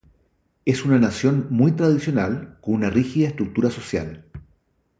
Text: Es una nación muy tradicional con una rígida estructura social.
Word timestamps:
Es 0.65 0.83
una 0.83 0.97
nación 0.97 1.45
muy 1.51 1.73
tradicional 1.73 2.57
con 2.59 2.73
una 2.73 2.89
rígida 2.89 3.27
estructura 3.27 3.69
social. 3.69 4.25